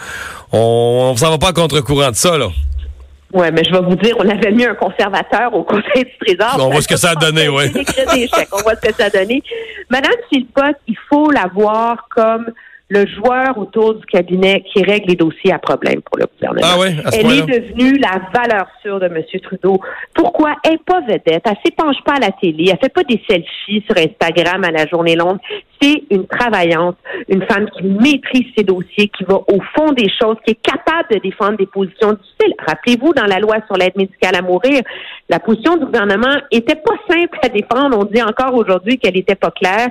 on, 0.52 1.12
on 1.14 1.18
s'en 1.18 1.30
va 1.30 1.38
pas 1.38 1.54
contre 1.54 1.80
courant 1.82 2.10
de 2.10 2.16
ça, 2.16 2.38
là. 2.38 2.50
Oui, 3.34 3.48
mais 3.52 3.64
je 3.64 3.72
vais 3.72 3.82
vous 3.82 3.96
dire, 3.96 4.16
on 4.20 4.30
avait 4.30 4.52
mis 4.52 4.64
un 4.66 4.76
conservateur 4.76 5.54
au 5.56 5.64
Conseil 5.64 6.04
du 6.06 6.18
Trésor. 6.20 6.56
On 6.60 6.70
voit 6.70 6.82
ce 6.82 6.88
que 6.88 6.98
ça 6.98 7.12
a 7.12 7.16
donné, 7.16 7.50
oui. 7.50 7.64
On 8.52 8.62
voit 8.62 8.76
ce 8.76 8.88
que 8.88 8.94
ça 8.94 9.06
a 9.06 9.10
donné. 9.10 9.42
Madame 9.90 10.14
Philpott, 10.30 10.76
il 10.88 10.98
faut 11.10 11.32
la 11.32 11.48
voir 11.54 12.08
comme 12.10 12.46
le 12.90 13.08
joueur 13.08 13.58
autour 13.58 13.96
du 13.96 14.06
cabinet 14.06 14.64
qui 14.72 14.84
règle 14.84 15.10
les 15.10 15.16
dossiers 15.16 15.54
à 15.54 15.58
problème 15.58 16.02
pour 16.02 16.18
le 16.18 16.26
gouvernement. 16.26 16.68
Ah 16.70 16.78
oui, 16.80 16.90
elle 17.14 17.32
est 17.32 17.42
devenue 17.42 17.98
la 17.98 18.22
valeur 18.34 18.68
sûre 18.82 19.00
de 19.00 19.06
M. 19.06 19.24
Trudeau. 19.42 19.80
Pourquoi? 20.14 20.56
Elle 20.64 20.74
n'est 20.74 20.78
pas 20.86 21.02
vedette. 21.02 21.44
Elle 21.46 21.52
ne 21.54 21.58
s'épanche 21.66 22.04
pas 22.06 22.16
à 22.16 22.20
la 22.20 22.32
télé. 22.32 22.70
Elle 22.70 22.78
fait 22.80 22.94
pas 22.94 23.04
des 23.04 23.22
selfies 23.28 23.84
sur 23.88 23.98
Instagram 23.98 24.64
à 24.64 24.72
la 24.72 24.86
journée 24.88 25.16
longue. 25.16 25.38
C'est 25.82 26.04
une 26.12 26.28
travaillante, 26.28 26.98
une 27.30 27.44
femme 27.46 27.68
qui 27.72 27.84
maîtrise 27.84 28.52
ses 28.56 28.64
dossiers, 28.64 29.08
qui 29.08 29.24
va 29.24 29.36
au 29.36 29.60
fond 29.76 29.92
des 29.94 30.10
choses, 30.22 30.38
qui 30.46 30.52
est 30.52 30.62
capable 30.62 31.08
de 31.12 31.20
défendre 31.20 31.58
des 31.58 31.66
positions 31.66 32.14
difficiles. 32.14 32.54
Rappelez-vous, 32.68 33.14
dans 33.14 33.26
la 33.26 33.40
loi 33.40 33.56
sur 33.66 33.76
l'aide 33.76 33.96
médicale 33.96 34.36
à 34.36 34.42
mourir, 34.42 34.82
la 35.30 35.40
position 35.40 35.78
du 35.78 35.86
gouvernement 35.86 36.36
était 36.52 36.76
pas 36.76 36.96
simple 37.10 37.40
à 37.42 37.50
défendre. 37.50 37.98
On 37.98 38.06
dit 38.06 38.22
encore 38.22 38.54
aujourd'hui 38.54 38.98
qu'elle 39.00 39.16
n'était 39.16 39.36
pas 39.36 39.52
claire. 39.52 39.88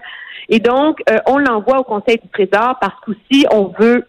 Et 0.49 0.58
donc, 0.58 1.00
euh, 1.11 1.16
on 1.26 1.38
l'envoie 1.38 1.78
au 1.78 1.84
Conseil 1.84 2.18
du 2.22 2.28
Trésor 2.28 2.76
parce 2.80 2.94
qu'aussi, 3.04 3.46
on 3.50 3.72
veut 3.78 4.06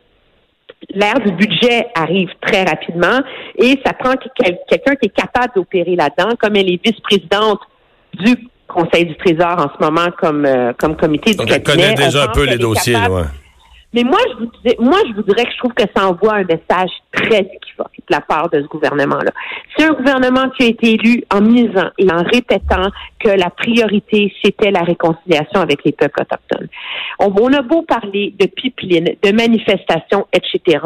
l'ère 0.90 1.20
du 1.20 1.32
budget 1.32 1.88
arrive 1.96 2.30
très 2.42 2.64
rapidement 2.64 3.22
et 3.58 3.80
ça 3.86 3.94
prend 3.94 4.16
quelqu'un 4.68 4.96
qui 4.96 5.06
est 5.08 5.16
capable 5.16 5.54
d'opérer 5.56 5.96
là-dedans, 5.96 6.36
comme 6.40 6.56
elle 6.56 6.70
est 6.70 6.84
vice-présidente 6.84 7.60
du 8.14 8.36
Conseil 8.68 9.06
du 9.06 9.16
Trésor 9.16 9.60
en 9.60 9.70
ce 9.78 9.84
moment 9.84 10.10
comme, 10.20 10.46
euh, 10.46 10.74
comme 10.78 10.96
comité 10.96 11.36
Donc 11.36 11.48
du 11.48 11.54
elle 11.54 11.64
connaît 11.64 11.94
déjà 11.94 12.26
un 12.26 12.28
peu 12.28 12.46
les 12.46 12.58
dossiers. 12.58 12.96
Ouais. 12.96 13.24
Mais 13.94 14.04
moi, 14.04 14.20
je 14.32 14.38
vous 14.40 14.52
disais, 14.58 14.76
moi, 14.80 14.98
je 15.08 15.14
vous 15.14 15.22
dirais 15.22 15.46
que 15.46 15.52
je 15.52 15.58
trouve 15.58 15.74
que 15.74 15.84
ça 15.96 16.08
envoie 16.08 16.36
un 16.36 16.44
message 16.44 16.90
très 17.12 17.42
équivoque 17.42 17.94
de 17.98 18.10
la 18.10 18.22
part 18.22 18.50
de 18.50 18.62
ce 18.62 18.68
gouvernement-là. 18.68 19.32
C'est 19.78 19.86
un 19.86 19.94
gouvernement 19.94 20.50
qui 20.58 20.64
a 20.64 20.68
été 20.68 20.94
élu 20.94 21.24
en 21.32 21.42
misant 21.42 21.90
et 21.98 22.12
en 22.12 22.24
répétant 22.24 22.90
que 23.20 23.30
la 23.30 23.50
priorité, 23.50 24.34
c'était 24.44 24.72
la 24.72 24.82
réconciliation 24.82 25.62
avec 25.62 25.84
les 25.86 25.92
peuples 25.92 26.22
autochtones. 26.22 26.68
On, 27.20 27.54
a 27.54 27.62
beau 27.62 27.84
parler 27.84 28.34
de 28.40 28.48
pipeline, 28.48 29.16
de 29.22 29.32
manifestations, 29.32 30.28
etc. 30.34 30.80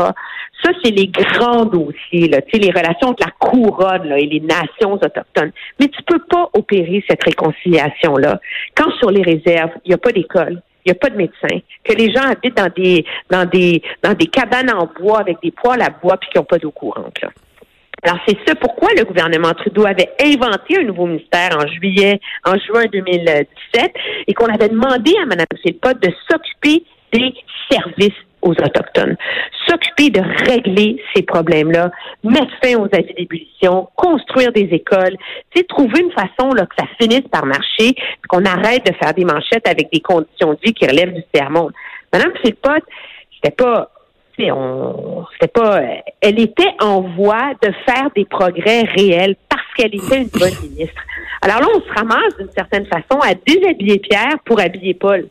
Ça, 0.63 0.71
c'est 0.83 0.91
les 0.91 1.07
grands 1.07 1.65
dossiers, 1.65 2.27
là, 2.27 2.39
les 2.53 2.71
relations 2.71 3.09
entre 3.09 3.25
la 3.25 3.31
couronne 3.39 4.07
là, 4.07 4.17
et 4.17 4.25
les 4.25 4.39
nations 4.39 4.93
autochtones. 4.93 5.51
Mais 5.79 5.87
tu 5.87 6.01
peux 6.03 6.19
pas 6.29 6.49
opérer 6.53 7.03
cette 7.07 7.23
réconciliation-là 7.23 8.39
quand 8.75 8.91
sur 8.99 9.11
les 9.11 9.21
réserves, 9.21 9.71
il 9.85 9.89
n'y 9.89 9.93
a 9.93 9.97
pas 9.97 10.11
d'école, 10.11 10.61
il 10.87 10.91
n'y 10.91 10.97
a 10.97 10.99
pas 10.99 11.09
de 11.09 11.17
médecin, 11.17 11.59
que 11.83 11.93
les 11.93 12.13
gens 12.13 12.23
habitent 12.23 12.55
dans 12.55 12.71
des 12.73 13.05
dans 13.29 13.45
des 13.45 13.81
dans 14.01 14.13
des 14.13 14.27
cabanes 14.27 14.71
en 14.71 14.89
bois 14.99 15.19
avec 15.19 15.37
des 15.43 15.51
poêles 15.51 15.81
à 15.81 15.89
bois 15.89 16.15
puis 16.15 16.29
qui 16.29 16.37
n'ont 16.37 16.45
pas 16.45 16.57
d'eau 16.57 16.71
courante. 16.71 17.19
Alors, 18.03 18.19
c'est 18.27 18.37
ça 18.47 18.55
pourquoi 18.55 18.89
le 18.95 19.03
gouvernement 19.03 19.51
Trudeau 19.53 19.85
avait 19.85 20.11
inventé 20.23 20.77
un 20.79 20.83
nouveau 20.83 21.07
ministère 21.07 21.57
en 21.57 21.67
juillet, 21.67 22.19
en 22.45 22.53
juin 22.57 22.85
2017, 22.93 23.91
et 24.27 24.33
qu'on 24.33 24.45
avait 24.45 24.69
demandé 24.69 25.13
à 25.21 25.25
Mme 25.25 25.45
Philpott 25.63 25.99
de 26.01 26.09
s'occuper 26.29 26.83
des 27.11 27.33
services 27.69 28.13
aux 28.41 28.51
Autochtones. 28.51 29.15
S'occuper 29.67 30.09
de 30.09 30.21
régler 30.49 31.01
ces 31.15 31.23
problèmes-là, 31.23 31.91
mettre 32.23 32.51
fin 32.63 32.77
aux 32.77 32.87
avis 32.93 33.13
d'ébullition, 33.13 33.89
construire 33.95 34.51
des 34.51 34.69
écoles, 34.71 35.17
trouver 35.67 36.01
une 36.01 36.11
façon 36.11 36.53
là, 36.53 36.65
que 36.65 36.75
ça 36.77 36.85
finisse 36.99 37.27
par 37.31 37.45
marcher, 37.45 37.95
qu'on 38.29 38.45
arrête 38.45 38.85
de 38.85 38.93
faire 38.95 39.13
des 39.13 39.25
manchettes 39.25 39.67
avec 39.67 39.91
des 39.91 39.99
conditions 39.99 40.53
de 40.53 40.59
vie 40.63 40.73
qui 40.73 40.85
relèvent 40.85 41.13
du 41.13 41.23
tiers-monde. 41.33 41.71
Madame 42.13 42.31
Philpott, 42.41 42.83
c'était 43.35 43.55
pas 43.55 43.89
on 44.39 45.25
c'était 45.33 45.51
pas 45.51 45.81
elle 46.21 46.39
était 46.39 46.69
en 46.79 47.01
voie 47.01 47.53
de 47.61 47.71
faire 47.87 48.09
des 48.15 48.25
progrès 48.25 48.83
réels 48.95 49.35
parce 49.49 49.65
qu'elle 49.75 49.95
était 49.95 50.21
une 50.21 50.29
bonne 50.39 50.53
ministre. 50.61 51.01
Alors 51.41 51.59
là, 51.61 51.67
on 51.75 51.81
se 51.81 51.93
ramasse 51.93 52.37
d'une 52.37 52.51
certaine 52.51 52.85
façon 52.85 53.19
à 53.21 53.33
déshabiller 53.33 53.99
Pierre 53.99 54.37
pour 54.45 54.59
habiller 54.59 54.93
Paul 54.93 55.27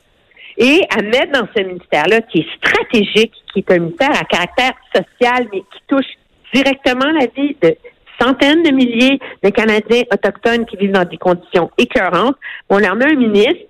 et 0.59 0.83
à 0.97 1.03
mettre 1.03 1.33
dans 1.33 1.49
ce 1.55 1.63
ministère-là 1.63 2.21
qui 2.23 2.41
est 2.41 2.47
stratégique, 2.57 3.33
qui 3.53 3.61
est 3.61 3.71
un 3.71 3.79
ministère 3.79 4.11
à 4.11 4.25
caractère 4.25 4.73
social, 4.95 5.47
mais 5.53 5.61
qui 5.61 5.81
touche 5.89 6.07
directement 6.55 7.11
la 7.13 7.27
vie 7.27 7.57
de 7.63 7.77
centaines 8.21 8.63
de 8.63 8.71
milliers 8.71 9.19
de 9.43 9.51
Canadiens 9.51 10.03
autochtones 10.13 10.65
qui 10.67 10.77
vivent 10.77 10.93
dans 10.93 11.05
des 11.05 11.19
conditions 11.19 11.71
écœurantes. 11.77 12.37
On 12.71 12.79
leur 12.79 12.97
met 12.97 13.13
un 13.13 13.17
ministre 13.17 13.67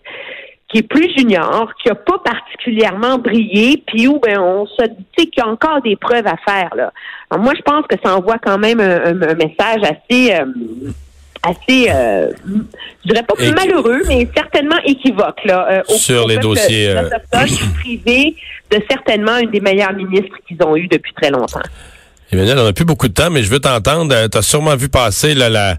qui 0.68 0.78
est 0.78 0.88
plus 0.88 1.12
junior, 1.16 1.72
qui 1.80 1.88
n'a 1.88 1.94
pas 1.94 2.18
particulièrement 2.18 3.18
brillé, 3.18 3.82
puis 3.86 4.08
où 4.08 4.18
ben 4.18 4.38
on 4.38 4.66
se 4.66 4.82
dit 5.16 5.30
qu'il 5.30 5.38
y 5.38 5.40
a 5.40 5.48
encore 5.48 5.80
des 5.82 5.96
preuves 5.96 6.26
à 6.26 6.36
faire 6.36 6.70
là. 6.74 6.92
Alors 7.30 7.44
moi, 7.44 7.52
je 7.56 7.62
pense 7.62 7.86
que 7.86 7.96
ça 8.04 8.16
envoie 8.16 8.38
quand 8.38 8.58
même 8.58 8.80
un, 8.80 9.14
message 9.14 9.82
assez 9.82 10.34
euh, 10.34 10.44
assez, 11.46 11.88
euh, 11.90 12.30
je 12.46 13.08
dirais 13.12 13.22
pas 13.22 13.34
plus 13.34 13.52
malheureux, 13.52 14.02
mais 14.06 14.28
certainement 14.34 14.78
équivoque 14.84 15.44
là. 15.44 15.66
Euh, 15.70 15.82
Sur 15.88 16.26
les 16.26 16.38
dossiers 16.38 16.90
euh... 16.90 17.08
privés 17.80 18.34
de 18.70 18.78
certainement 18.90 19.38
une 19.38 19.50
des 19.50 19.60
meilleures 19.60 19.92
ministres 19.92 20.36
qu'ils 20.46 20.62
ont 20.62 20.76
eu 20.76 20.88
depuis 20.88 21.12
très 21.14 21.30
longtemps. 21.30 21.60
Emmanuel, 22.32 22.58
on 22.58 22.64
n'a 22.64 22.72
plus 22.72 22.84
beaucoup 22.84 23.06
de 23.08 23.12
temps, 23.12 23.30
mais 23.30 23.42
je 23.42 23.50
veux 23.50 23.60
t'entendre. 23.60 24.14
Euh, 24.14 24.28
tu 24.28 24.38
as 24.38 24.42
sûrement 24.42 24.74
vu 24.74 24.88
passer 24.88 25.34
là, 25.34 25.48
la 25.48 25.76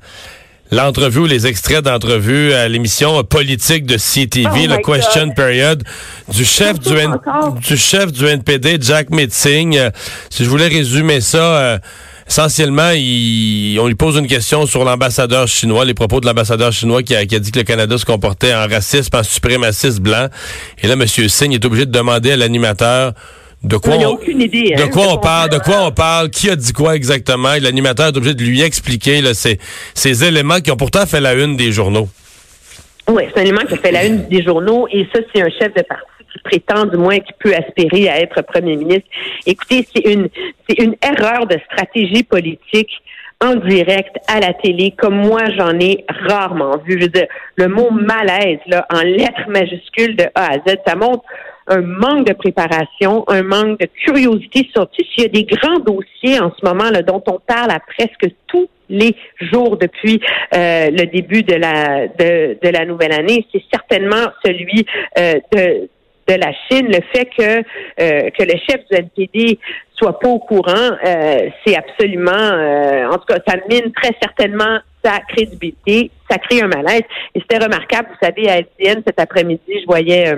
l'entrevue 0.70 1.20
ou 1.20 1.26
les 1.26 1.48
extraits 1.48 1.82
d'entrevue 1.82 2.52
à 2.52 2.68
l'émission 2.68 3.24
politique 3.24 3.86
de 3.86 3.96
CTV, 3.96 4.50
oh 4.68 4.74
le 4.74 4.78
Question 4.84 5.32
Period, 5.32 5.82
du 6.28 6.44
chef 6.44 6.78
du, 6.78 6.94
du 7.62 7.78
chef 7.78 8.12
du 8.12 8.26
NPD, 8.26 8.78
Jack 8.82 9.10
Metzing. 9.10 9.80
si 10.30 10.44
je 10.44 10.50
voulais 10.50 10.68
résumer 10.68 11.22
ça, 11.22 11.80
essentiellement, 12.28 12.92
il, 12.94 13.80
on 13.80 13.88
lui 13.88 13.96
pose 13.96 14.18
une 14.18 14.28
question 14.28 14.66
sur 14.66 14.84
l'ambassadeur 14.84 15.48
chinois, 15.48 15.86
les 15.86 15.94
propos 15.94 16.20
de 16.20 16.26
l'ambassadeur 16.26 16.72
chinois 16.72 17.04
qui 17.04 17.16
a, 17.16 17.26
dit 17.26 17.52
que 17.52 17.60
le 17.60 17.64
Canada 17.64 17.98
se 17.98 18.06
comportait 18.06 18.54
en 18.54 18.68
raciste, 18.68 19.14
en 19.16 19.24
suprémaciste 19.24 20.00
blanc. 20.00 20.28
Et 20.82 20.88
là, 20.88 20.94
M. 20.94 21.08
Singh 21.08 21.54
est 21.54 21.66
obligé 21.66 21.86
de 21.86 21.92
demander 21.92 22.32
à 22.32 22.38
l'animateur 22.38 23.14
de 23.64 23.76
quoi, 23.78 23.96
on, 23.96 24.20
idée, 24.22 24.76
de 24.78 24.84
hein, 24.84 24.88
quoi 24.88 25.14
on 25.14 25.18
parle, 25.18 25.50
de 25.50 25.58
quoi 25.58 25.84
on 25.84 25.92
parle, 25.92 26.30
qui 26.30 26.50
a 26.50 26.56
dit 26.56 26.74
quoi 26.74 26.96
exactement. 26.96 27.54
Et 27.54 27.60
l'animateur 27.60 28.08
est 28.08 28.18
obligé 28.18 28.36
de 28.36 28.44
lui 28.44 28.62
expliquer 28.62 29.22
là, 29.22 29.34
ces, 29.34 29.58
ces 29.96 30.24
éléments 30.24 30.60
qui 30.60 30.70
ont 30.70 30.78
pourtant 30.78 31.06
fait 31.08 31.20
la 31.20 31.34
une 31.34 31.58
des 31.58 31.72
journaux. 31.72 32.08
Oui, 33.10 33.24
c'est 33.34 33.40
un 33.40 33.44
élément 33.44 33.62
qui 33.62 33.74
a 33.74 33.78
fait 33.78 33.92
la 33.92 34.06
une 34.06 34.28
des 34.28 34.44
journaux 34.44 34.88
et 34.92 35.08
ça, 35.14 35.22
c'est 35.34 35.42
un 35.42 35.50
chef 35.50 35.74
de 35.74 35.82
parti 35.82 36.04
prétend 36.44 36.86
du 36.86 36.98
moins 36.98 37.20
qu'il 37.20 37.36
peut 37.40 37.54
aspirer 37.54 38.10
à 38.10 38.20
être 38.20 38.42
premier 38.44 38.76
ministre. 38.76 39.08
Écoutez, 39.46 39.88
c'est 39.96 40.12
une 40.12 40.30
c'est 40.68 40.80
une 40.80 40.96
erreur 41.02 41.46
de 41.48 41.58
stratégie 41.72 42.24
politique 42.24 42.92
en 43.40 43.56
direct 43.56 44.16
à 44.28 44.40
la 44.40 44.54
télé, 44.54 44.94
comme 44.98 45.16
moi 45.16 45.42
j'en 45.58 45.80
ai 45.80 46.06
rarement 46.28 46.78
vu. 46.86 46.98
Je 47.00 47.06
veux 47.06 47.12
dire, 47.12 47.28
le 47.56 47.68
mot 47.68 47.92
malaise 47.92 48.60
là, 48.68 48.86
en 48.92 49.02
lettres 49.02 49.48
majuscules 49.48 50.16
de 50.16 50.26
A 50.34 50.54
à 50.54 50.58
Z, 50.68 50.78
ça 50.86 50.96
montre 50.96 51.24
un 51.68 51.82
manque 51.82 52.26
de 52.26 52.34
préparation, 52.34 53.26
un 53.28 53.44
manque 53.44 53.80
de 53.80 53.88
curiosité, 54.06 54.70
surtout 54.74 55.04
s'il 55.14 55.24
y 55.24 55.26
a 55.26 55.30
des 55.30 55.44
grands 55.44 55.80
dossiers 55.80 56.40
en 56.40 56.52
ce 56.58 56.66
moment 56.66 56.90
là, 56.90 57.02
dont 57.02 57.22
on 57.28 57.40
parle 57.46 57.72
à 57.72 57.80
presque 57.80 58.34
tous 58.48 58.70
les 58.90 59.16
jours 59.52 59.78
depuis 59.78 60.22
euh, 60.56 60.90
le 60.90 61.06
début 61.08 61.44
de 61.44 61.56
la 61.56 62.08
de, 62.08 62.58
de 62.62 62.70
la 62.70 62.86
nouvelle 62.86 63.12
année. 63.12 63.46
C'est 63.52 63.64
certainement 63.72 64.32
celui 64.46 64.86
euh, 65.20 65.34
de 65.52 65.90
de 66.28 66.34
la 66.34 66.52
Chine, 66.68 66.88
le 66.88 67.00
fait 67.14 67.26
que 67.26 67.58
euh, 68.02 68.30
que 68.32 68.44
le 68.44 68.54
chef 68.68 68.82
du 68.90 68.98
NPD 68.98 69.60
soit 69.98 70.20
pas 70.20 70.28
au 70.28 70.40
courant, 70.40 70.92
euh, 71.06 71.50
c'est 71.66 71.76
absolument, 71.76 72.32
euh, 72.32 73.08
en 73.08 73.18
tout 73.18 73.26
cas, 73.28 73.40
ça 73.48 73.56
mine 73.70 73.92
très 73.94 74.14
certainement 74.22 74.80
sa 75.04 75.20
crédibilité, 75.20 76.12
ça 76.30 76.38
crée 76.38 76.62
un 76.62 76.68
malaise. 76.68 77.04
Et 77.34 77.40
c'était 77.40 77.64
remarquable, 77.64 78.10
vous 78.10 78.28
savez, 78.28 78.50
à 78.50 78.60
LCN 78.60 79.02
cet 79.06 79.20
après-midi, 79.20 79.62
je 79.68 79.86
voyais 79.86 80.34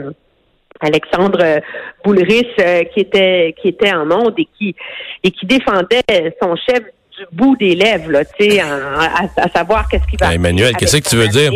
Alexandre 0.79 1.62
Boulris 2.03 2.48
qui 2.93 3.00
était 3.01 3.55
qui 3.62 3.69
était 3.69 3.93
en 3.93 4.05
monde 4.05 4.36
et 4.38 4.48
qui 4.58 4.75
et 5.24 5.31
qui 5.31 5.46
défendait 5.46 6.03
son 6.41 6.55
chef 6.55 6.81
du 7.17 7.25
bout 7.34 7.58
des 7.58 7.75
lèvres, 7.75 8.12
là, 8.12 8.24
tu 8.24 8.50
sais, 8.50 8.62
à, 8.62 9.50
savoir 9.53 9.89
qu'est-ce 9.89 10.08
qu'il 10.08 10.19
va. 10.19 10.27
Ben, 10.27 10.36
Emmanuel, 10.36 10.74
qu'est-ce 10.77 10.98
que 10.98 11.10
tu 11.10 11.17
veux 11.17 11.27
dire? 11.27 11.51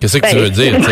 Qu'est-ce 0.00 0.18
que 0.18 0.28
tu 0.28 0.34
ben, 0.34 0.42
veux 0.42 0.50
dire? 0.50 0.74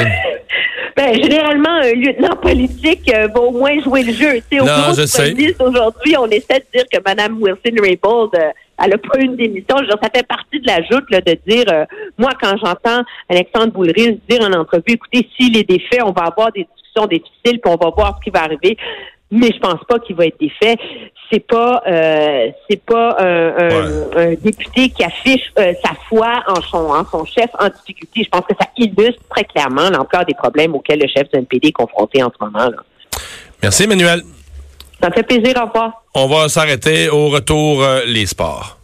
Ben, 0.96 1.12
généralement, 1.14 1.82
un 1.82 1.92
lieutenant 1.92 2.36
politique 2.36 3.12
euh, 3.14 3.26
va 3.26 3.40
au 3.40 3.50
moins 3.50 3.78
jouer 3.82 4.02
le 4.02 4.14
jeu. 4.14 4.40
T'sais, 4.40 4.60
au 4.60 4.64
non, 4.64 4.94
je 4.96 5.04
sais. 5.04 5.34
Aujourd'hui, 5.60 6.16
on 6.16 6.26
essaie 6.28 6.58
de 6.58 6.64
dire 6.72 6.84
que 6.90 6.98
Mme 7.04 7.36
Wilson-Raybould, 7.38 8.30
euh, 8.34 8.50
elle 8.82 8.90
n'a 8.90 8.96
pas 8.96 9.18
une 9.18 9.36
démission. 9.36 9.76
Je 9.82 9.90
ça 9.90 10.10
fait 10.14 10.26
partie 10.26 10.58
de 10.58 10.66
la 10.66 10.82
joute 10.84 11.04
là, 11.10 11.20
de 11.20 11.38
dire, 11.46 11.64
euh, 11.70 11.84
moi, 12.16 12.30
quand 12.40 12.56
j'entends 12.64 13.02
Alexandre 13.28 13.72
Boulris 13.72 14.18
dire 14.26 14.40
en 14.40 14.52
entrevue, 14.54 14.84
écoutez, 14.94 15.28
s'il 15.36 15.58
est 15.58 15.68
défait, 15.68 16.00
on 16.02 16.12
va 16.12 16.28
avoir 16.28 16.50
des 16.52 16.66
discussions 16.74 17.06
difficiles, 17.06 17.60
puis 17.60 17.70
on 17.70 17.76
va 17.76 17.90
voir 17.94 18.18
ce 18.18 18.24
qui 18.24 18.30
va 18.30 18.44
arriver 18.44 18.78
mais 19.30 19.50
je 19.52 19.58
pense 19.58 19.80
pas 19.88 19.98
qu'il 19.98 20.16
va 20.16 20.26
être 20.26 20.38
défait. 20.38 20.76
C'est 21.30 21.40
pas 21.40 21.82
euh, 21.86 22.48
c'est 22.70 22.80
pas 22.84 23.16
un, 23.18 24.34
député 24.34 24.90
qui 24.90 25.02
affiche 25.02 25.52
euh, 25.58 25.72
sa 25.84 25.94
foi 26.08 26.44
en 26.46 26.60
son 26.62 26.90
en 26.90 27.04
son 27.04 27.24
chef 27.24 27.50
en 27.58 27.68
difficulté. 27.68 28.22
Je 28.24 28.28
pense 28.28 28.42
que 28.42 28.54
ça 28.58 28.68
illustre 28.76 29.20
très 29.28 29.44
clairement 29.44 29.90
l'ampleur 29.90 30.24
des 30.24 30.34
problèmes 30.34 30.74
auxquels 30.74 31.00
le 31.00 31.08
chef 31.08 31.28
du 31.30 31.38
NPD 31.38 31.68
est 31.68 31.72
confronté 31.72 32.22
en 32.22 32.30
ce 32.30 32.44
moment. 32.44 32.70
Là. 32.70 32.76
Merci, 33.62 33.84
Emmanuel. 33.84 34.22
Ça 35.02 35.08
me 35.08 35.14
fait 35.14 35.24
plaisir. 35.24 35.54
Au 35.60 35.66
revoir. 35.66 36.02
On 36.14 36.26
va 36.28 36.48
s'arrêter 36.48 37.08
au 37.08 37.28
retour 37.28 37.82
euh, 37.82 38.02
les 38.06 38.26
sports. 38.26 38.75